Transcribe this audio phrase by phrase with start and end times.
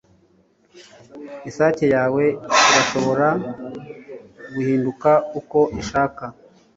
[1.49, 2.23] isake yawe
[2.69, 3.29] irashobora
[4.53, 6.23] guhinduka uko ishaka